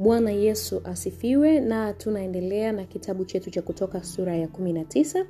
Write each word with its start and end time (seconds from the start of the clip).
bwana 0.00 0.30
yesu 0.30 0.80
asifiwe 0.84 1.60
na 1.60 1.92
tunaendelea 1.92 2.72
na 2.72 2.84
kitabu 2.84 3.24
chetu 3.24 3.50
cha 3.50 3.62
kutoka 3.62 4.04
sura 4.04 4.36
ya 4.36 4.46
19 4.46 5.24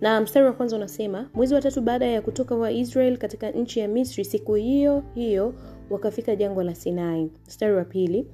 na 0.00 0.20
mstari 0.20 0.46
wa 0.46 0.52
kwanza 0.52 0.76
unasema 0.76 1.28
mwezi 1.34 1.54
wa 1.54 1.60
tatu 1.60 1.80
baada 1.80 2.06
ya 2.06 2.22
kutoka 2.22 2.54
waisrael 2.54 3.18
katika 3.18 3.50
nchi 3.50 3.80
ya 3.80 3.88
misri 3.88 4.24
siku 4.24 4.54
hiyo 4.54 5.02
hiyo 5.14 5.54
wakafika 5.90 6.36
jangwa 6.36 6.64
la 6.64 6.74
sinai. 6.74 7.30
Mstari 7.46 7.74
wa 7.74 7.84
pili 7.84 8.26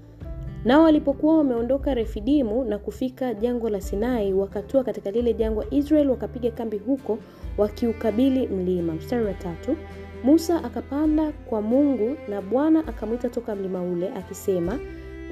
nao 0.64 0.82
walipokuwa 0.82 1.38
wameondoka 1.38 1.94
refidimu 1.94 2.64
na 2.64 2.78
kufika 2.78 3.34
jangwa 3.34 3.70
la 3.70 3.80
sinai 3.80 4.32
wakatua 4.32 4.84
katika 4.84 5.10
lile 5.10 5.34
jangwa 5.34 5.66
israel 5.70 6.10
wakapiga 6.10 6.50
kambi 6.50 6.78
huko 6.78 7.18
wakiukabili 7.58 8.46
mlima. 8.46 8.92
Mstari 8.94 9.24
wa 9.24 9.34
tatu 9.34 9.76
musa 10.24 10.64
akapanda 10.64 11.32
kwa 11.32 11.62
mungu 11.62 12.16
na 12.28 12.42
bwana 12.42 12.86
akamwita 12.86 13.28
toka 13.28 13.54
mlima 13.54 13.82
ule 13.82 14.08
akisema 14.08 14.78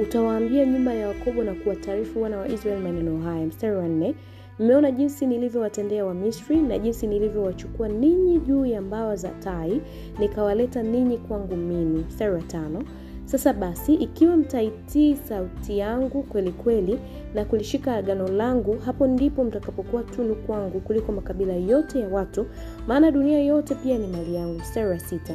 utawaambia 0.02 0.66
nyumba 0.66 0.94
ya 0.94 1.08
yakobo 1.08 1.44
na 1.44 1.54
kuwataarifu 1.54 2.22
wana 2.22 2.38
wa 2.38 2.48
israel 2.48 2.80
maneno 2.80 3.18
haya. 3.22 3.46
Mstari 3.46 3.76
wa 3.76 3.88
nne 3.88 4.14
mmeona 4.58 4.90
jinsi 4.90 5.26
nilivyowatendea 5.26 6.04
wamisri 6.04 6.56
na 6.56 6.78
jinsi 6.78 7.06
nilivyowachukua 7.06 7.88
ninyi 7.88 8.38
juu 8.38 8.66
ya 8.66 8.80
mbawa 8.82 9.16
za 9.16 9.28
tai 9.28 9.80
nikawaleta 10.18 10.82
ninyi 10.82 11.18
kwangu 11.18 11.56
mimi. 11.56 12.04
Mstari 12.08 12.32
wa 12.34 12.42
tano 12.42 12.82
sasa 13.24 13.52
basi 13.52 13.94
ikiwa 13.94 14.36
mtaitii 14.36 15.16
sauti 15.16 15.78
yangu 15.78 16.22
kweli 16.22 16.50
kweli 16.52 16.98
na 17.34 17.44
kulishika 17.44 17.94
agano 17.96 18.28
langu 18.28 18.78
hapo 18.78 19.06
ndipo 19.06 19.44
mtakapokuwa 19.44 20.02
tunu 20.02 20.34
kwangu 20.34 20.80
kuliko 20.80 21.12
makabila 21.12 21.52
yote 21.54 22.00
ya 22.00 22.08
watu 22.08 22.46
maana 22.86 23.10
dunia 23.10 23.40
yote 23.40 23.74
pia 23.74 23.98
ni 23.98 24.06
mali 24.06 24.34
yangu. 24.34 24.58
Mstari 24.58 24.88
wa 24.88 24.98
sita 25.00 25.34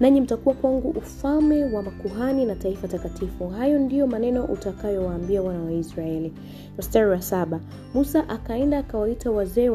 nanyi 0.00 0.20
mtakuwa 0.20 0.54
kwangu 0.54 0.88
ufalme 0.88 1.64
wa 1.64 1.82
makuhani 1.82 2.44
na 2.44 2.54
taifa 2.54 2.88
takatifu. 2.88 3.48
Hayo 3.48 3.78
ndiyo 3.78 4.06
maneno 4.06 4.44
utakayowaambia 4.44 5.42
wana 5.42 5.62
wa 5.62 5.72
israeli. 5.72 6.32
Mstari 6.78 7.10
wa 7.10 7.22
saba. 7.22 7.60
Musa 7.94 8.28
akaenda 8.28 8.78
akawaita 8.78 9.30
wazee 9.30 9.68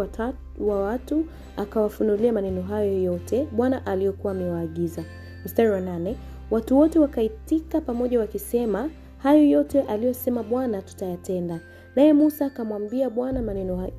wa 0.59 0.81
watu 0.81 1.25
akawafunulia 1.57 2.33
maneno 2.33 2.61
hayo 2.61 3.01
yote 3.03 3.47
bwana 3.51 3.85
aliyokuwa 3.85 4.33
amewaagiza. 4.33 5.03
Mstari 5.45 5.69
wa 5.69 5.79
nane. 5.81 6.15
Watu 6.51 6.77
wote 6.77 6.99
wakaitika 6.99 7.81
pamoja 7.81 8.19
wakisema 8.19 8.89
hayo 9.17 9.43
yote 9.49 9.81
aliyosema 9.81 10.43
bwana 10.43 10.81
tutayatenda. 10.81 11.59
Naye 11.95 12.13
musa 12.13 12.45
akamwambia 12.45 13.09
bwana 13.09 13.41
maneno 13.41 13.89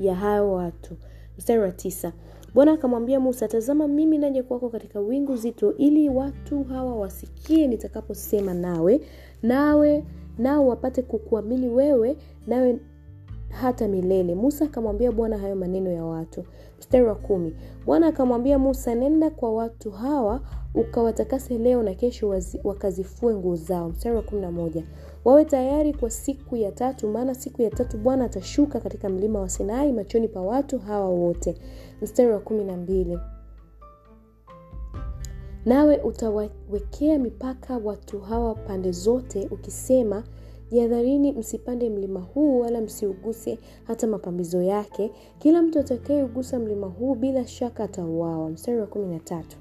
ya 0.00 0.14
hayo 0.14 0.52
watu 0.52 0.96
mstari 1.40 1.60
wa 1.60 1.70
tisa. 1.72 2.12
Bwana 2.54 2.72
akamwambia 2.72 3.20
musa 3.20 3.48
tazama 3.48 3.88
mimi 3.88 4.18
naje 4.18 4.42
kwako 4.42 4.68
katika 4.68 5.00
wingu 5.00 5.36
zito 5.36 5.74
ili 5.76 6.08
watu 6.08 6.64
hawa 6.64 6.96
wasikie 6.96 7.66
nitakaposema 7.66 8.54
nawe 8.54 9.00
nawe 9.42 10.04
nao 10.38 10.66
wapate 10.66 11.02
kukuamini 11.02 11.68
wewe 11.68 12.16
nawe 12.46 12.78
hata 13.48 13.88
milele. 13.88 14.34
Musa 14.34 14.64
akamwambia 14.64 15.12
bwana 15.12 15.38
hayo 15.38 15.56
maneno 15.56 15.90
ya 15.90 16.04
watu 16.04 16.44
mstari 16.80 17.04
wa 17.04 17.14
kumi. 17.14 17.56
Bwana 17.86 18.06
akamwambia 18.06 18.58
musa 18.58 18.94
nenda 18.94 19.30
kwa 19.30 19.54
watu 19.54 19.90
hawa 19.90 20.40
ukawatakase 20.74 21.58
leo 21.58 21.82
na 21.82 21.94
kesho 21.94 22.28
wakazifue 22.64 23.34
nguo 23.34 23.56
zao. 23.56 23.88
Mstari 23.88 24.16
wa 24.16 24.22
kumi 24.22 24.40
na 24.40 24.50
moja. 24.50 24.84
Wawe 25.24 25.44
tayari 25.44 25.94
kwa 25.94 26.10
siku 26.10 26.56
ya 26.56 26.72
tatu 26.72 27.08
maana 27.08 27.34
siku 27.34 27.62
ya 27.62 27.70
tatu 27.70 27.98
bwana 27.98 28.24
atashuka 28.24 28.80
katika 28.80 29.08
mlima 29.08 29.40
wa 29.40 29.48
sinai 29.48 29.92
machoni 29.92 30.28
pa 30.28 30.40
watu 30.40 30.78
hawa 30.78 31.08
wote. 31.08 31.54
Mstari 32.02 32.32
wa 32.32 32.38
kumi 32.40 32.64
na 32.64 32.76
mbili. 32.76 33.18
Nawe 35.66 35.96
utawawekea 35.96 37.18
mipaka 37.18 37.76
watu 37.78 38.20
hawa 38.20 38.54
pande 38.54 38.92
zote 38.92 39.48
ukisema 39.50 40.22
jihadharini 40.70 41.32
msipande 41.32 41.90
mlima 41.90 42.20
huu 42.20 42.60
wala 42.60 42.80
msiuguse 42.80 43.58
hata 43.84 44.06
mapambizo 44.06 44.62
yake. 44.62 45.10
Kila 45.38 45.62
mtu 45.62 45.78
atakayeugusa 45.78 46.58
mlima 46.58 46.86
huu 46.86 47.14
bila 47.14 47.46
shaka 47.46 47.84
atauawa. 47.84 48.50
Mstari 48.50 48.80
wa 48.80 48.86
kumi 48.86 49.06
na 49.14 49.20
tatu. 49.20 49.56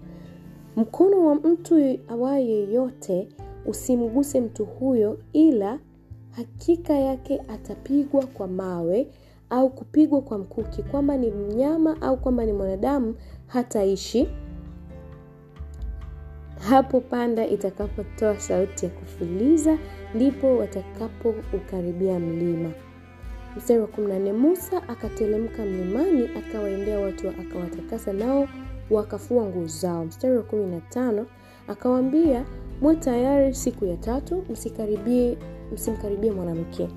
Mkono 0.76 1.26
wa 1.26 1.36
mtu 1.36 2.00
awaye 2.08 2.48
yeyote 2.48 3.28
usimguse 3.66 4.42
mtu 4.42 4.66
huyo 4.66 5.20
ila 5.34 5.80
hakika 6.32 6.94
yake 6.94 7.42
atapigwa 7.48 8.26
kwa 8.26 8.48
mawe 8.48 9.08
au 9.50 9.70
kupigwa 9.70 10.22
kwa 10.22 10.38
mkuki. 10.38 10.84
Kwamba 10.84 11.18
ni 11.18 11.32
mnyama 11.32 12.02
au 12.02 12.18
kwamba 12.18 12.46
ni 12.46 12.54
mwanadamu 12.54 13.16
hataishi 13.48 14.28
hapo 16.70 17.02
panda 17.02 17.48
itakapotoa 17.48 18.40
sauti 18.40 18.86
ya 18.86 18.92
kufuliza 18.92 19.78
ndipo 20.16 20.58
watakapoukaribia 20.58 22.20
mlima. 22.20 22.72
Mstari 23.58 23.80
wa 23.80 23.88
14 23.88 24.34
musa 24.34 24.88
akatelemka 24.88 25.66
mlimani 25.66 26.30
akawaendea 26.38 27.00
watu 27.00 27.30
akawatakasa 27.30 28.14
nao 28.14 28.48
wakafua 28.90 29.46
nguo 29.46 29.68
zao. 29.68 30.06
Mstari 30.06 30.38
wa 30.38 30.44
15 30.44 31.24
akawaambia 31.68 32.46
mwe 32.82 32.96
tayari 32.96 33.56
siku 33.56 33.86
ya 33.86 33.98
tatu 33.98 34.44
msimkaribie 35.72 36.32
mwanamke. 36.36 36.88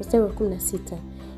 Mstari 0.00 0.24
wa 0.24 0.30
16 0.30 0.78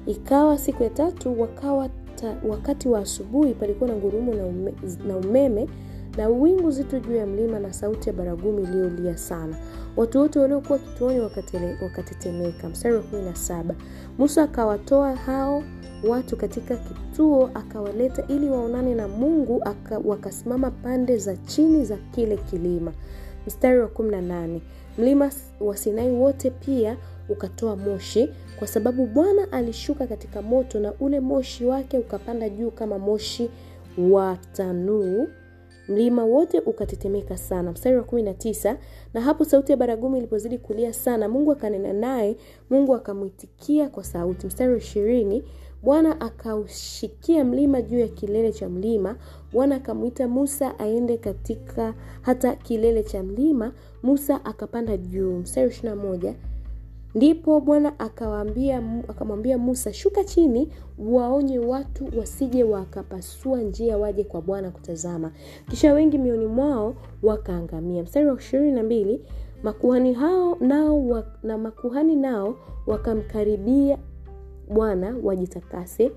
ikawa 0.07 0.59
siku 0.59 0.83
ya 0.83 0.91
tatu 0.91 1.41
wakawa 1.41 1.89
ta, 2.17 2.37
wakati 2.49 2.89
wa 2.89 2.99
asubuhi 3.01 3.55
palikuwa 3.55 3.91
na 3.91 3.97
ngurumo 3.97 4.35
na, 4.35 4.45
ume, 4.47 4.73
na 5.09 5.17
umeme 5.17 5.69
na 6.17 6.29
wingu 6.29 6.71
zito 6.71 7.01
juu 7.01 7.17
ya 7.17 7.27
mlima 7.27 7.59
na 7.59 7.73
sauti 7.73 8.09
ya 8.09 8.13
baragumu 8.15 8.61
iliyolia 8.61 9.17
sana. 9.17 9.57
Watu 9.97 10.19
wote 10.19 10.39
waliokuwa 10.39 10.79
kituoni 10.79 11.21
wakatetemeka. 11.83 12.69
Mstari 12.69 12.95
wa 12.95 13.03
17 13.03 13.65
musa 14.19 14.43
akawatoa 14.43 15.15
hao 15.17 15.63
watu 16.09 16.37
katika 16.37 16.77
kituo 16.77 17.51
akawaleta 17.55 18.27
ili 18.29 18.49
waonane 18.49 18.95
na 18.95 19.09
mungu 19.09 19.63
aka, 19.65 19.99
wakasimama 20.05 20.71
pande 20.71 21.17
za 21.17 21.37
chini 21.37 21.85
za 21.85 21.97
kile 21.97 22.37
kilima. 22.37 22.93
Mstari 23.47 23.79
wa 23.81 23.89
18 23.89 24.61
mlima 24.99 25.31
wa 25.61 25.77
sinai 25.77 26.11
wote 26.11 26.51
pia 26.51 26.97
ukatoa 27.29 27.77
moshi 27.77 28.29
kwa 28.59 28.67
sababu 28.69 29.07
bwana 29.07 29.53
alishuka 29.53 30.07
katika 30.07 30.43
moto 30.43 30.81
na 30.81 30.93
ule 31.01 31.21
moshi 31.21 31.65
wake 31.65 31.99
ukapanda 31.99 32.49
juu 32.49 32.71
kama 32.71 32.99
moshi 32.99 33.51
wa 33.99 34.39
tanuu 34.53 35.29
mlima 35.89 36.25
wote 36.25 36.61
ukatetemeka 36.61 37.37
sana. 37.37 37.73
Mstari 37.73 37.97
wa 37.97 38.03
19 38.03 38.77
na 39.15 39.21
hapo 39.21 39.45
sauti 39.45 39.73
ya 39.73 39.77
baragumu 39.79 40.17
ilipozidi 40.17 40.59
kulia 40.59 40.93
sana 40.93 41.29
mungu 41.29 41.53
akanena 41.53 41.93
naye 41.93 42.37
mungu 42.71 42.95
akamwitikia 42.95 43.89
kwa 43.89 44.05
sauti. 44.05 44.47
Mstari 44.47 44.73
wa 44.73 44.79
ishirini 44.79 45.43
bwana 45.83 46.21
akaushikia 46.21 47.45
mlima 47.45 47.83
juu 47.83 47.99
ya 47.99 48.09
kilele 48.09 48.53
cha 48.53 48.69
mlima. 48.69 49.17
Bwana 49.53 49.77
akamwita 49.77 50.29
musa 50.29 50.79
aende 50.79 51.17
katika 51.17 51.95
hata 52.23 52.55
kilele 52.57 53.03
cha 53.03 53.23
mlima 53.23 53.73
musa 54.03 54.45
akapanda 54.45 54.97
juu. 54.97 55.33
Mstari 55.39 55.67
wa 55.67 55.73
ishirina 55.73 55.97
moja 55.97 56.35
ndipo 57.15 57.61
bwana 57.61 57.99
akamwambia 59.09 59.59
musa 59.59 59.93
shuka 59.93 60.25
chini 60.25 60.69
waonye 60.99 61.59
watu 61.59 62.09
wasije 62.19 62.65
wakapasua 62.65 63.61
njia 63.61 63.99
waje 63.99 64.25
kwa 64.25 64.43
bwana 64.43 64.71
kutazama. 64.71 65.33
Kisha 65.71 65.93
wengi 65.93 66.19
mioni 66.19 66.47
mwao 66.47 66.95
wakaangamia. 67.23 68.03
Mstari 68.03 68.27
wa 68.27 68.35
ishirini 68.35 68.73
na 68.73 68.83
mbili 68.83 69.21
makuhani 69.63 70.13
hao 70.13 70.57
nao 70.61 71.25
na 71.43 71.59
makuhani 71.59 72.17
nao 72.17 72.57
wakamkaribia 72.87 73.99
bwana 74.69 75.17
wajitakase 75.23 76.13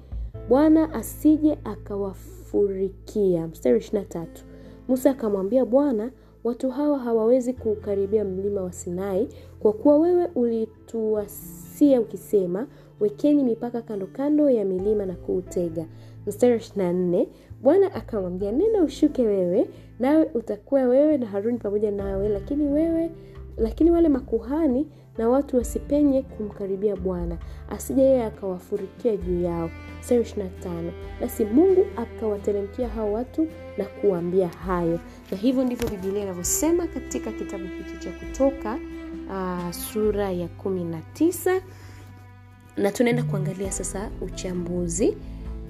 bwana 0.50 0.94
asije 0.94 1.58
akawafurikia. 1.64 3.48
Mstari 3.48 3.78
ishirina 3.78 4.06
tatu 4.06 4.44
musa 4.88 5.12
akamwambia 5.12 5.66
bwana 5.66 6.12
watu 6.48 6.70
hawa 6.70 7.00
hawawezi 7.00 7.54
kuukaribia 7.54 8.24
mlima 8.26 8.62
wa 8.62 8.72
sinai 8.72 9.28
kwa 9.60 9.74
kuwa 9.74 9.98
wewe 9.98 10.28
ulituasia 10.36 12.02
ukisema 12.02 12.68
wekeni 13.00 13.44
mipaka 13.44 13.82
kando 13.82 14.08
kando 14.08 14.50
ya 14.50 14.66
milima 14.66 15.06
na 15.06 15.14
kuutega. 15.16 15.86
Mstari 16.28 16.54
wa 16.54 16.60
24 16.60 17.28
bwana 17.62 17.94
akamwambia 17.94 18.52
nenda 18.52 18.84
ushuke 18.84 19.22
wewe 19.28 19.68
nawe 20.00 20.30
utakuwa 20.34 20.82
wewe 20.82 21.18
na 21.18 21.26
haruni 21.26 21.58
pamoja 21.58 21.92
nawe 21.92 22.30
lakini 22.30 22.68
wewe 22.68 23.12
lakini 23.58 23.92
wale 23.92 24.10
makuhani 24.10 24.88
na 25.18 25.30
watu 25.30 25.58
wasipenye 25.58 26.22
kumkaribia 26.22 26.96
bwana 26.96 27.38
asije 27.70 28.02
yeye 28.02 28.26
akawafurikia 28.26 29.18
juu 29.18 29.42
yao. 29.42 29.70
Mstari 30.00 30.22
25 30.22 30.92
basi 31.22 31.46
mungu 31.46 31.86
akawateremkia 31.98 32.88
hao 32.90 33.14
watu 33.14 33.48
na 33.78 33.86
kuwaambia 33.86 34.48
hayo. 34.48 35.00
Na 35.32 35.38
hivyo 35.38 35.64
ndivyo 35.64 35.90
bibilia 35.90 36.22
inavyosema 36.24 36.88
katika 36.88 37.32
kitabu 37.32 37.64
hiki 37.64 37.98
cha 38.06 38.12
kutoka 38.12 38.80
uh, 39.30 39.72
sura 39.72 40.32
ya 40.32 40.48
19 40.64 41.62
na 42.78 42.92
tunaenda 42.92 43.24
kuangalia 43.24 43.72
sasa 43.72 44.10
uchambuzi. 44.22 45.18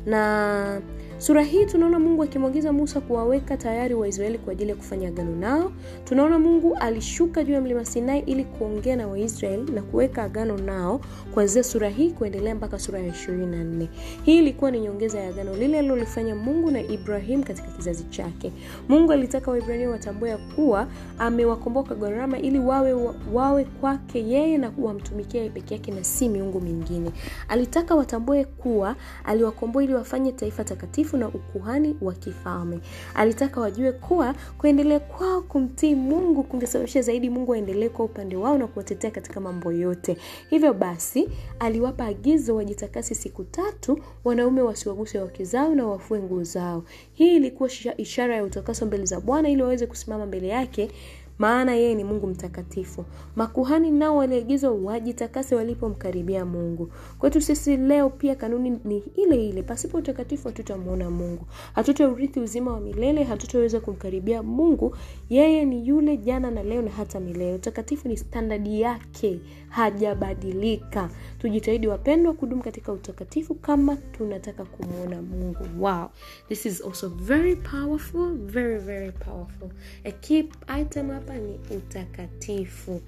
Na 0.06 0.82
sura 1.20 1.44
hii 1.44 1.66
tunaona 1.66 2.00
mungu 2.00 2.24
akimwagiza 2.24 2.74
musa 2.74 3.02
kuwaweka 3.02 3.58
tayari 3.58 3.94
waisraeli 3.96 4.38
kwa 4.38 4.52
ajili 4.52 4.70
ya 4.70 4.76
kufanya 4.76 5.08
agano 5.08 5.36
nao. 5.36 5.72
Tunaona 6.06 6.40
mungu 6.40 6.76
alishuka 6.76 7.44
juu 7.44 7.54
ya 7.54 7.62
mlima 7.62 7.86
sinai 7.86 8.20
ili 8.20 8.44
kuongea 8.44 8.96
na 8.96 9.08
waisraeli 9.08 9.72
na 9.72 9.82
kuweka 9.82 10.24
agano 10.24 10.58
nao 10.58 11.02
kuanzia 11.34 11.64
sura 11.64 11.90
hii 11.90 12.12
kuendelea 12.12 12.56
mpaka 12.56 12.80
sura 12.80 13.00
ya 13.00 13.10
24 13.12 13.88
hii 14.24 14.38
ilikuwa 14.38 14.72
ni 14.72 14.80
nyongeza 14.80 15.20
ya 15.20 15.30
agano 15.30 15.56
lile 15.56 15.80
alilolifanya 15.80 16.36
mungu 16.36 16.72
na 16.72 16.82
ibrahim 16.82 17.44
katika 17.44 17.68
kizazi 17.68 18.04
chake. 18.04 18.52
Mungu 18.90 19.12
alitaka 19.12 19.52
waibrania 19.52 19.90
watambue 19.90 20.30
ya 20.30 20.38
kuwa 20.38 20.88
amewakomboa 21.20 21.84
kwa 21.84 21.96
gharama 21.96 22.40
ili 22.40 22.60
wawe, 22.60 22.94
wawe 23.34 23.64
kwake 23.66 24.28
yeye 24.30 24.58
na 24.58 24.72
wamtumikia 24.78 25.50
peke 25.50 25.74
yake 25.74 25.92
na 25.92 26.04
si 26.04 26.30
miungu 26.30 26.62
mingine. 26.62 27.12
Alitaka 27.48 27.96
watambue 27.96 28.46
kuwa 28.46 28.96
aliwakomboa 29.26 29.84
ili 29.84 29.94
wafanye 29.94 30.32
taifa 30.32 30.64
takatifu 30.64 31.07
na 31.16 31.28
ukuhani 31.28 31.96
wa 32.02 32.14
kifalme. 32.14 32.80
Alitaka 33.16 33.62
wajue 33.62 33.92
kuwa 33.92 34.36
kuendelea 34.58 35.00
kwao 35.00 35.42
kumtii 35.42 35.96
mungu 35.96 36.44
kungesababisha 36.44 37.02
zaidi 37.02 37.30
mungu 37.30 37.54
aendelee 37.54 37.90
kwa 37.90 38.06
upande 38.06 38.36
wao 38.36 38.58
na 38.58 38.68
kuwatetea 38.68 39.12
katika 39.12 39.40
mambo 39.40 39.72
yote. 39.72 40.18
Hivyo 40.50 40.74
basi 40.74 41.30
aliwapa 41.60 42.06
agizo 42.06 42.56
wajitakasi 42.56 43.16
siku 43.16 43.44
tatu 43.44 44.00
wanaume 44.24 44.62
wasiwaguse 44.62 45.20
wake 45.20 45.44
zao 45.46 45.76
na 45.76 45.86
wafue 45.88 46.20
nguo 46.20 46.44
zao. 46.44 46.84
Hii 47.14 47.36
ilikuwa 47.36 47.70
ishara 47.98 48.36
ya 48.36 48.44
utakaso 48.44 48.86
mbele 48.86 49.06
za 49.06 49.20
bwana 49.20 49.50
ili 49.50 49.62
waweze 49.62 49.88
kusimama 49.88 50.26
mbele 50.26 50.48
yake 50.48 50.92
maana 51.40 51.76
yeye 51.76 51.96
ni 51.96 52.04
mungu 52.04 52.28
mtakatifu. 52.28 53.06
Makuhani 53.36 53.92
nao 53.92 54.18
waliagizwa 54.18 54.72
wajitakase 54.72 55.56
walipomkaribia 55.56 56.46
mungu. 56.46 56.90
Kwetu 57.20 57.42
sisi 57.42 57.78
leo 57.78 58.10
pia 58.10 58.36
kanuni 58.36 58.80
ni 58.86 59.04
ile 59.16 59.50
ile. 59.50 59.64
Pasipo 59.64 59.98
utakatifu 59.98 60.48
hatutamwona 60.48 61.10
mungu. 61.10 61.46
Hatutaurithi 61.74 62.40
uzima 62.40 62.74
wa 62.74 62.80
milele 62.80 63.24
hatutaweza 63.24 63.80
kumkaribia 63.80 64.44
mungu. 64.44 64.96
Yeye 65.30 65.66
ni 65.66 65.88
yule 65.88 66.18
jana 66.18 66.52
na 66.52 66.64
leo 66.64 66.82
na 66.82 66.92
hata 66.92 67.20
milele. 67.20 67.54
Utakatifu 67.56 68.08
ni 68.08 68.18
standadi 68.18 68.82
yake 68.82 69.40
hajabadilika. 69.70 71.10
Tujitahidi 71.40 71.88
wapendwa 71.88 72.34
kudumu 72.34 72.64
katika 72.64 72.92
utakatifu 72.92 73.56
kama 73.56 73.96
tunataka 73.96 74.66
kumwona 74.66 75.22
mungu. 75.22 75.66
Wow. 75.80 76.10
This 76.48 76.66
is 76.66 76.82
also 76.82 77.10
very 77.10 77.56
powerful 77.56 78.38
very 78.38 78.78
very 78.80 79.12
powerful. 79.12 79.70
A 80.04 80.12
key 80.12 80.44
item 80.82 81.10
hapa 81.10 81.36
ni 81.38 81.60
utakatifu. 81.78 83.02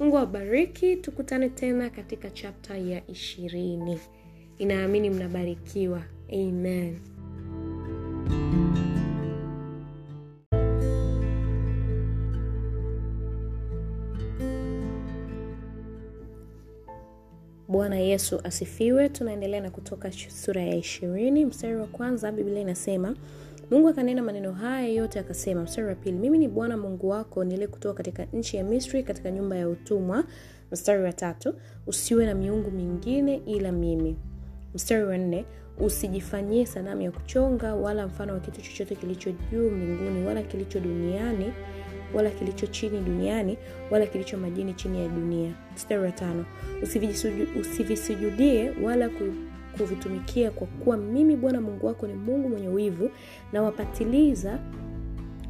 Mungu 0.00 0.16
awabariki 0.18 0.96
tukutane 0.96 1.48
tena 1.48 1.90
katika 1.90 2.30
chapta 2.30 2.76
ya 2.78 3.06
ishirini. 3.10 3.98
Inaamini 4.58 5.10
mnabarikiwa. 5.10 6.02
Amen 6.32 6.98
bwana 17.76 17.96
yesu 17.98 18.40
asifiwe. 18.44 19.08
Tunaendelea 19.08 19.60
na 19.60 19.70
kutoka 19.70 20.12
sura 20.12 20.62
ya 20.62 20.74
ishirini 20.76 21.44
mstari 21.44 21.76
wa 21.76 21.86
kwanza 21.86 22.32
biblia 22.32 22.60
inasema 22.60 23.16
mungu 23.70 23.88
akanena 23.88 24.22
maneno 24.22 24.52
haya 24.52 24.88
yote 24.88 25.20
akasema. 25.20 25.62
Mstari 25.62 25.88
wa 25.88 25.94
pili 25.94 26.18
mimi 26.18 26.38
ni 26.38 26.48
bwana 26.48 26.76
mungu 26.76 27.08
wako 27.08 27.44
nile 27.44 27.66
kutoka 27.66 27.94
katika 27.94 28.24
nchi 28.32 28.56
ya 28.56 28.64
misri 28.64 29.02
katika 29.02 29.30
nyumba 29.30 29.56
ya 29.56 29.68
utumwa. 29.68 30.24
Mstari 30.72 31.02
wa 31.02 31.12
tatu 31.12 31.54
usiwe 31.86 32.26
na 32.26 32.34
miungu 32.34 32.70
mingine 32.70 33.40
ila 33.46 33.72
mimi. 33.72 34.16
Mstari 34.74 35.04
wa 35.04 35.18
nne 35.18 35.44
usijifanyie 35.78 36.66
sanamu 36.66 37.02
ya 37.02 37.10
kuchonga 37.10 37.74
wala 37.74 38.06
mfano 38.06 38.32
wa 38.32 38.40
kitu 38.40 38.60
chochote 38.62 38.94
kilicho 38.94 39.30
juu 39.52 39.70
mbinguni 39.70 40.26
wala 40.26 40.42
kilicho 40.42 40.80
duniani 40.80 41.52
wala 42.14 42.30
kilicho 42.30 42.66
chini 42.66 43.00
duniani 43.00 43.58
wala 43.90 44.06
kilicho 44.06 44.36
majini 44.38 44.74
chini 44.74 45.02
ya 45.02 45.08
dunia. 45.08 45.50
Mstari 45.74 46.02
wa 46.02 46.12
tano. 46.12 46.44
Usivisujudie 47.60 48.72
wala 48.82 49.10
kuvitumikia 49.78 50.50
kwa 50.50 50.66
kuwa 50.66 50.96
mimi 50.96 51.36
bwana 51.36 51.60
mungu 51.60 51.86
wako 51.86 52.06
ni 52.06 52.14
mungu 52.14 52.48
mwenye 52.48 52.68
wivu 52.68 53.10
na 53.52 53.62
wapatiliza 53.62 54.58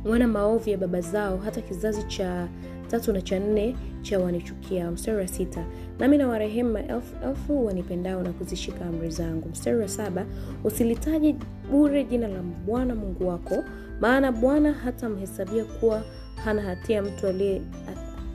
wana 0.04 0.28
maovu 0.28 0.70
ya 0.70 0.78
baba 0.78 1.00
zao 1.00 1.36
hata 1.36 1.60
kizazi 1.60 2.02
cha 2.02 2.48
tatu 2.90 3.12
na 3.12 3.20
cha 3.22 3.38
nne 3.38 3.76
cha 4.02 4.18
wanichukia 4.18 4.90
mstari 4.90 5.18
wa 5.18 5.28
sita. 5.28 5.66
Nami 5.98 6.18
na 6.18 6.28
warehemu 6.28 6.72
maelfu 6.72 7.16
elfu 7.28 7.66
wanipendao 7.66 8.22
na 8.22 8.32
kuzishika 8.32 8.84
amri 8.86 9.10
zangu. 9.10 9.48
Mstari 9.48 9.76
wa 9.78 9.88
saba. 9.88 10.26
Usilitaje 10.64 11.34
bure 11.70 12.04
jina 12.04 12.28
la 12.28 12.42
bwana 12.66 12.94
mungu 12.94 13.28
wako 13.28 13.64
maana 14.00 14.32
bwana 14.32 14.72
hata 14.72 15.08
mhesabia 15.08 15.64
kuwa 15.64 16.02
hana 16.44 16.62
hatia 16.62 17.02
mtu 17.02 17.26
aliye 17.26 17.62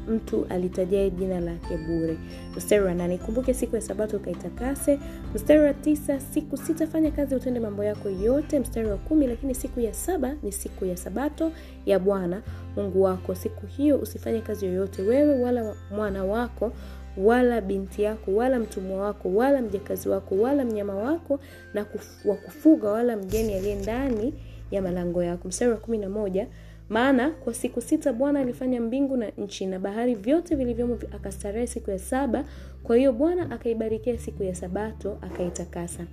mtu 0.07 0.45
alitajae 0.49 1.09
jina 1.09 1.39
lake 1.39 1.77
bure. 1.77 2.17
Mstari 2.57 2.83
wa 2.83 2.93
nane 2.93 3.17
kumbuke 3.17 3.53
siku 3.53 3.75
ya 3.75 3.81
sabato 3.81 4.17
ukaitakase. 4.17 4.99
Mstari 5.35 5.59
wa 5.59 5.73
tisa 5.73 6.19
siku 6.19 6.57
sitafanya 6.57 7.11
kazi 7.11 7.35
utende 7.35 7.59
mambo 7.59 7.83
yako 7.83 8.09
yote. 8.09 8.59
Mstari 8.59 8.87
wa 8.87 8.97
kumi 8.97 9.27
lakini 9.27 9.55
siku 9.55 9.79
ya 9.79 9.93
saba 9.93 10.35
ni 10.43 10.51
siku 10.51 10.85
ya 10.85 10.97
sabato 10.97 11.51
ya 11.85 11.99
bwana 11.99 12.41
mungu 12.75 13.01
wako. 13.01 13.35
Siku 13.35 13.65
hiyo 13.67 13.97
usifanye 13.97 14.41
kazi 14.41 14.65
yoyote 14.65 15.01
wewe 15.01 15.39
wala 15.41 15.75
mwana 15.95 16.23
wako 16.23 16.71
wala 17.17 17.61
binti 17.61 18.01
yako 18.01 18.35
wala 18.35 18.59
mtumwa 18.59 19.01
wako 19.01 19.29
wala 19.35 19.61
mjakazi 19.61 20.09
wako 20.09 20.35
wala 20.35 20.65
mnyama 20.65 20.95
wako 20.95 21.39
na 21.73 21.85
wa 22.25 22.35
kufuga 22.35 22.89
wala 22.89 23.17
mgeni 23.17 23.53
aliye 23.53 23.75
ndani 23.75 24.33
ya 24.71 24.81
malango 24.81 25.23
yako. 25.23 25.47
Mstari 25.47 25.71
wa 25.71 25.77
kumi 25.77 25.97
na 25.97 26.09
moja 26.09 26.47
maana 26.91 27.29
kwa 27.29 27.53
siku 27.53 27.81
sita 27.81 28.13
bwana 28.13 28.39
alifanya 28.39 28.81
mbingu 28.81 29.17
na 29.17 29.29
nchi 29.37 29.65
na 29.65 29.79
bahari 29.79 30.15
vyote 30.15 30.55
vilivyomo 30.55 30.97
akastarehe 31.15 31.67
siku 31.67 31.91
ya 31.91 31.99
saba. 31.99 32.43
Kwa 32.83 32.97
hiyo 32.97 33.13
bwana 33.13 33.51
akaibarikia 33.51 34.17
siku 34.17 34.43
ya 34.43 34.55
sabato 34.55 35.17
akaitakasa 35.21 36.03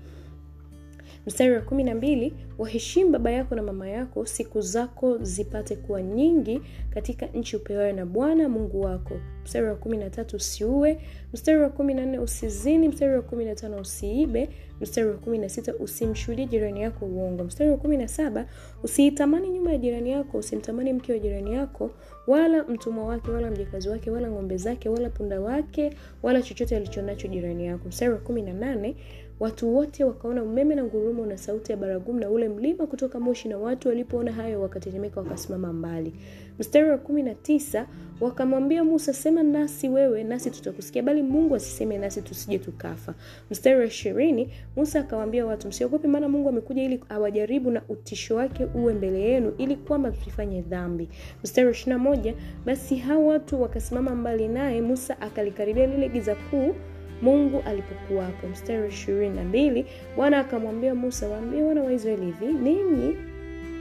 mstari 1.28 1.54
wa 1.54 1.60
kumi 1.60 1.84
na 1.84 1.94
mbili 1.94 2.32
waheshimu 2.58 3.10
baba 3.10 3.30
yako 3.30 3.54
na 3.54 3.62
mama 3.62 3.88
yako 3.88 4.26
siku 4.26 4.60
zako 4.60 5.18
zipate 5.18 5.76
kuwa 5.76 6.02
nyingi 6.02 6.60
katika 6.90 7.26
nchi 7.26 7.56
upewayo 7.56 7.92
na 7.92 8.06
bwana 8.06 8.48
mungu 8.48 8.80
wako. 8.80 9.14
Mstari 9.44 9.66
wa 9.66 9.74
kumi 9.74 9.96
na 9.96 10.10
tatu 10.10 10.36
usiue. 10.36 10.98
Mstari 11.32 11.58
wa 11.60 11.68
kumi 11.68 11.94
na 11.94 12.06
nne 12.06 12.18
usizini. 12.18 12.88
Mstari 12.88 13.14
wa 13.14 13.22
kumi 13.22 13.44
na 13.44 13.54
tano 13.54 13.76
usiibe. 13.80 14.48
Mstari 14.80 15.08
wa 15.08 15.14
kumi 15.16 15.38
na 15.38 15.48
sita 15.48 15.74
usimshuhudie 15.74 16.46
jirani 16.46 16.82
yako 16.82 17.06
uongo. 17.06 17.44
Mstari 17.44 17.70
wa 17.70 17.76
kumi 17.76 17.96
na 17.96 18.08
saba 18.08 18.46
usiitamani 18.82 19.48
nyuma 19.50 19.72
ya 19.72 19.78
jirani 19.78 20.10
yako 20.10 20.38
usimtamani 20.38 20.92
mke 20.92 21.12
wa 21.12 21.18
jirani 21.18 21.54
yako 21.54 21.90
wala 22.26 22.64
mtumwa 22.64 23.04
wake 23.04 23.30
wala 23.30 23.50
mjakazi 23.50 23.88
wake 23.88 24.10
wala 24.10 24.30
ng'ombe 24.30 24.56
zake 24.56 24.88
wala 24.88 25.10
punda 25.10 25.40
wake 25.40 25.90
wala 26.22 26.42
chochote 26.42 26.76
alichonacho 26.76 27.28
jirani 27.28 27.66
yako. 27.66 27.88
Mstari 27.88 28.12
wa 28.12 28.18
kumi 28.18 28.42
na 28.42 28.52
nane 28.52 28.96
watu 29.40 29.76
wote 29.76 30.04
wakaona 30.04 30.42
umeme 30.42 30.74
na 30.74 30.84
ngurumo 30.84 31.26
na 31.26 31.36
sauti 31.38 31.72
ya 31.72 31.78
baragumu 31.78 32.20
na 32.20 32.30
ule 32.30 32.48
mlima 32.48 32.86
kutoka 32.86 33.20
moshi 33.20 33.48
na 33.48 33.58
watu 33.58 33.88
walipoona 33.88 34.32
hayo 34.32 34.60
wakatetemeka 34.60 35.20
wakasimama 35.20 35.72
mbali. 35.72 36.12
Mstari 36.58 36.90
wa 36.90 36.98
kumi 36.98 37.22
na 37.22 37.34
tisa 37.34 37.86
wakamwambia 38.20 38.84
musa 38.84 39.12
sema 39.12 39.42
nasi 39.42 39.88
wewe 39.88 40.24
nasi 40.24 40.50
tutakusikia 40.50 41.02
bali 41.02 41.22
mungu 41.22 41.54
asiseme 41.54 41.98
nasi 41.98 42.22
tusije 42.22 42.58
tukafa. 42.58 43.14
Mstari 43.50 43.78
wa 43.80 43.84
ishirini 43.84 44.50
musa 44.76 45.00
akawaambia 45.00 45.46
watu 45.46 45.68
msiogope 45.68 46.08
maana 46.08 46.28
mungu 46.28 46.48
amekuja 46.48 46.82
ili 46.82 47.00
awajaribu 47.08 47.70
na 47.70 47.82
utisho 47.88 48.36
wake 48.36 48.64
uwe 48.74 48.94
mbele 48.94 49.20
yenu 49.20 49.52
ili 49.58 49.76
kwamba 49.76 50.10
tusifanye 50.10 50.62
dhambi. 50.62 51.08
Mstari 51.44 51.66
wa 51.66 51.72
ishirina 51.72 51.98
moja 51.98 52.34
basi 52.66 52.96
hao 52.96 53.26
watu 53.26 53.62
wakasimama 53.62 54.14
mbali 54.14 54.48
naye 54.48 54.80
musa 54.82 55.20
akalikaribia 55.20 55.86
lile 55.86 56.08
giza 56.08 56.34
kuu 56.34 56.74
mungu 57.22 57.62
alipokuwapo 57.66 58.46
mstari 58.46 58.80
wa 58.82 58.88
ishirini 58.88 59.36
na 59.36 59.42
mbili 59.44 59.86
bwana 60.16 60.38
akamwambia 60.38 60.94
musa 60.94 61.28
waambie 61.28 61.62
wana 61.62 61.82
wa 61.82 61.92
israeli 61.92 62.24
hivi 62.26 62.46
ninyi 62.46 63.16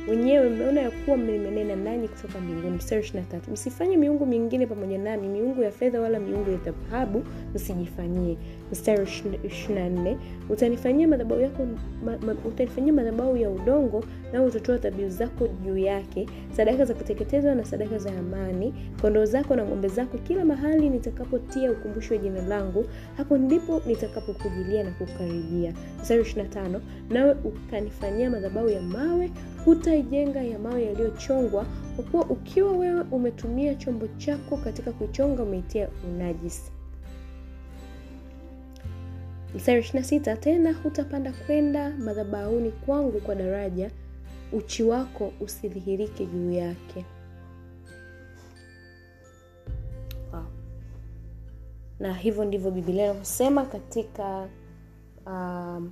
wenyewe 0.10 0.50
mmeona 0.50 0.82
ya 0.82 0.92
kuwa 0.92 1.18
mmenena 1.18 1.76
nanyi 1.76 2.08
kutoka 2.08 2.40
mbinguni. 2.40 2.76
Mstari 2.76 3.02
ishiri 3.02 3.24
tatu 3.32 3.52
msifanye 3.52 3.98
miungu 3.98 4.26
mingine 4.26 4.68
pamoja 4.68 4.98
nami 4.98 5.28
miungu 5.28 5.62
ya 5.62 5.72
fedha 5.72 6.02
wala 6.02 6.20
miungu 6.20 6.52
ya 6.52 6.58
dhahabu 6.58 7.24
msijifanyie. 7.56 8.38
Mstari 8.72 9.08
ishirina 9.44 9.90
nne 9.90 10.18
utanifanyia 10.50 11.08
madhabau 11.08 11.40
yako 11.42 11.68
ma, 12.06 12.18
ma, 12.18 12.36
utanifanyia 12.46 12.94
madhabau 12.94 13.38
ya 13.38 13.50
udongo 13.50 14.04
nao 14.34 14.46
utatoa 14.46 14.78
dhabihu 14.78 15.10
zako 15.10 15.48
juu 15.66 15.78
yake 15.78 16.26
sadaka 16.52 16.86
za 16.86 16.94
kuteketezwa 16.94 17.56
na 17.56 17.66
sadaka 17.66 17.98
za 17.98 18.12
amani 18.20 18.74
kondoo 19.02 19.26
zako 19.26 19.56
na 19.56 19.66
ng'ombe 19.66 19.88
zako. 19.88 20.18
Kila 20.18 20.46
mahali 20.46 20.90
nitakapotia 20.90 21.72
ukumbusho 21.72 22.14
wa 22.14 22.20
jina 22.20 22.42
langu 22.42 22.86
hapo 23.18 23.38
ndipo 23.38 23.82
nitakapokujilia 23.88 24.84
na 24.84 24.92
kukaribia. 24.92 25.74
Mstari 26.02 26.22
ishirina 26.22 26.50
tano 26.50 26.82
nawe 27.10 27.36
ukanifanyia 27.44 28.30
madhabau 28.30 28.70
ya 28.70 28.82
mawe 28.82 29.32
hutaijenga 29.68 30.42
ya 30.44 30.60
mawe 30.60 30.86
yaliyochongwa 30.86 31.66
kwa 31.96 32.04
kuwa 32.06 32.26
ukiwa 32.26 32.72
wewe 32.78 33.02
umetumia 33.12 33.76
chombo 33.76 34.08
chako 34.18 34.58
katika 34.58 34.92
kuichonga 34.92 35.44
umeitia 35.44 35.90
unajisi 36.10 36.72
mstari 39.56 39.82
26 39.82 40.38
tena 40.38 40.74
hutapanda 40.74 41.34
kwenda 41.34 41.90
madhabahuni 41.90 42.72
kwangu 42.72 43.20
kwa 43.22 43.36
daraja 43.36 43.92
uchi 44.52 44.84
wako 44.84 45.34
usidhihirike 45.42 46.26
juu 46.26 46.52
yake 46.52 47.06
wow. 50.34 50.44
na 52.00 52.14
hivyo 52.14 52.46
ndivyo 52.46 52.72
bibilia 52.72 53.04
inavyosema 53.06 53.66
katika 53.66 54.48
um, 55.26 55.92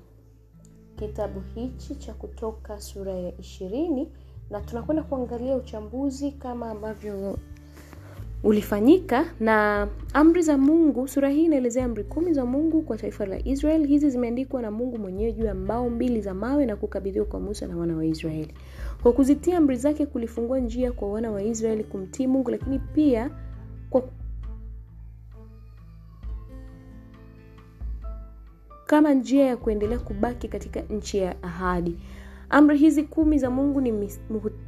kitabu 0.96 1.40
hichi 1.56 1.96
cha 1.96 2.14
kutoka 2.14 2.82
sura 2.82 3.14
ya 3.14 3.38
ishirini 3.40 4.08
na 4.50 4.62
tunakwenda 4.62 5.04
kuangalia 5.04 5.56
uchambuzi 5.56 6.32
kama 6.32 6.70
ambavyo 6.72 7.38
ulifanyika 8.44 9.25
na 9.40 9.88
amri 10.14 10.42
za 10.42 10.58
mungu. 10.58 11.08
Sura 11.08 11.30
hii 11.30 11.46
inaelezea 11.46 11.86
amri 11.86 12.04
kumi 12.04 12.34
za 12.34 12.46
mungu 12.46 12.82
kwa 12.82 12.98
taifa 12.98 13.25
la 13.25 13.48
israel. 13.48 13.88
Hizi 13.88 14.10
zimeandikwa 14.10 14.62
na 14.62 14.72
mungu 14.72 14.98
mwenyewe 14.98 15.32
juu 15.32 15.46
ya 15.46 15.54
mbao 15.56 15.90
mbili 15.90 16.22
za 16.22 16.34
mawe 16.34 16.66
na 16.66 16.75
kukabidhiwa 16.75 17.25
kwa 17.25 17.40
musa 17.40 17.68
na 17.68 17.78
wana 17.78 17.96
wa 17.98 18.06
israeli. 18.06 18.54
Kwa 19.04 19.14
kuzitia 19.14 19.58
amri 19.58 19.75
zake 19.78 20.06
kulifungua 20.06 20.60
njia 20.60 20.92
kwa 20.92 21.12
wana 21.12 21.32
wa 21.32 21.44
israeli 21.44 21.84
kumtii 21.84 22.28
mungu 22.28 22.52
lakini 22.52 22.80
pia 22.80 23.30
kwa 23.90 24.04
kama 28.86 29.13
njia 29.13 29.46
ya 29.46 29.58
kuendelea 29.58 30.00
kubaki 30.00 30.48
katika 30.48 30.82
nchi 30.82 31.18
ya 31.18 31.44
ahadi. 31.44 31.98
Amri 32.50 32.77
hizi 32.77 33.04
kumi 33.04 33.38
za 33.38 33.50
mungu 33.50 33.82
ni 33.82 34.10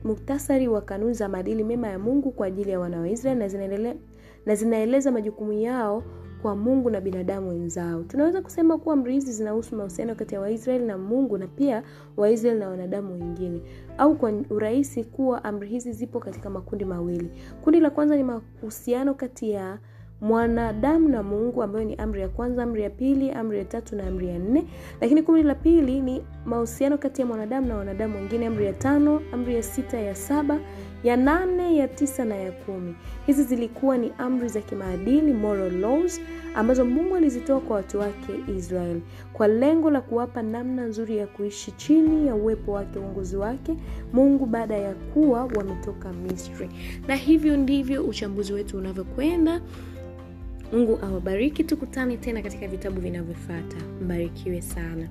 muhtasari 0.04 0.68
wa 0.68 0.82
kanuni 0.82 1.14
za 1.14 1.30
maadili 1.30 1.64
mema 1.64 1.88
ya 1.88 2.00
mungu 2.00 2.32
kwa 2.32 2.48
ajili 2.48 2.72
ya 2.72 2.80
wana 2.80 3.00
wa 3.00 3.10
na 4.46 4.56
zinaeleza 4.56 5.12
majukumu 5.12 5.54
yao 5.54 6.04
kwa 6.42 6.56
mungu 6.56 6.90
na 6.90 7.02
binadamu 7.02 7.50
wenzao. 7.50 8.04
Tunaweza 8.04 8.42
kusema 8.42 8.78
kuwa 8.78 8.94
amri 8.94 9.14
hizi 9.14 9.32
zinahusu 9.34 9.76
mahusiano 9.76 10.16
kati 10.16 10.36
ya 10.36 10.42
waisraeli 10.42 10.86
na 10.86 10.98
mungu 10.98 11.38
na 11.38 11.48
pia 11.48 11.84
waisraeli 12.18 12.60
na 12.60 12.70
wanadamu 12.70 13.14
wengine 13.14 13.62
au 13.98 14.16
kwa 14.16 14.34
urahisi 14.50 15.04
kuwa 15.04 15.44
amri 15.44 15.68
hizi 15.70 15.92
zipo 15.92 16.20
katika 16.20 16.50
makundi 16.50 16.86
mawili. 16.86 17.32
Kundi 17.64 17.80
la 17.80 17.90
kwanza 17.90 18.16
ni 18.16 18.24
mahusiano 18.24 19.14
kati 19.14 19.52
ya 19.52 19.80
mwanadamu 20.22 21.10
na 21.10 21.24
mungu 21.24 21.64
ambayo 21.64 21.86
ni 21.86 21.96
amri 21.96 22.22
ya 22.22 22.28
kwanza 22.30 22.64
amri 22.64 22.82
ya 22.84 22.90
pili 22.90 23.32
amri 23.32 23.58
ya 23.58 23.66
tatu 23.66 23.96
na 23.96 24.08
amri 24.08 24.28
ya 24.28 24.40
nne. 24.40 24.64
Lakini 25.02 25.24
kundi 25.24 25.44
la 25.44 25.56
pili 25.56 26.02
ni 26.02 26.24
mahusiano 26.46 26.98
kati 26.98 27.22
ya 27.22 27.28
mwanadamu 27.28 27.68
na 27.68 27.76
wanadamu 27.78 28.16
wengine. 28.16 28.46
Amri 28.48 28.66
ya 28.66 28.74
tano 28.74 29.22
amri 29.34 29.56
ya 29.56 29.64
sita 29.64 29.98
ya 30.00 30.16
saba 30.16 30.60
ya 31.04 31.18
nane 31.18 31.76
ya 31.78 31.88
tisa 31.88 32.26
na 32.26 32.36
ya 32.36 32.52
kumi. 32.52 32.96
Hizi 33.26 33.44
zilikuwa 33.44 33.98
ni 33.98 34.12
amri 34.18 34.48
za 34.50 34.62
kimaadili 34.62 35.34
moral 35.34 35.80
laws 35.80 36.22
ambazo 36.56 36.86
mungu 36.86 37.16
alizitoa 37.16 37.60
kwa 37.60 37.76
watu 37.76 38.00
wake 38.00 38.34
israel 38.58 39.00
kwa 39.34 39.48
lengo 39.48 39.90
la 39.92 40.02
kuwapa 40.02 40.42
namna 40.42 40.86
nzuri 40.86 41.18
ya 41.18 41.28
kuishi 41.28 41.72
chini 41.72 42.28
ya 42.28 42.36
uwepo 42.36 42.72
wake 42.72 43.00
uongozi 43.00 43.38
wake 43.38 43.76
mungu 44.14 44.46
baada 44.46 44.78
ya 44.78 44.94
kuwa 44.94 45.44
wametoka 45.44 46.14
misri. 46.14 46.70
Na 47.08 47.16
hivyo 47.16 47.58
ndivyo 47.58 48.04
uchambuzi 48.04 48.54
wetu 48.54 48.78
unavyokwenda 48.78 49.62
mungu 50.72 51.00
awabariki 51.04 51.64
tukutane 51.64 52.18
tena 52.18 52.42
katika 52.42 52.68
vitabu 52.68 53.02
vinavyofata 53.02 53.76
mbarikiwe 54.02 54.62
sana 54.62 55.08